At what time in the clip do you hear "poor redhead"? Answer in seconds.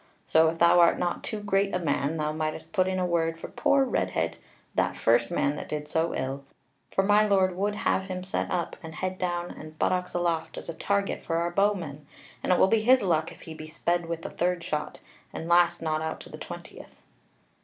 3.49-4.37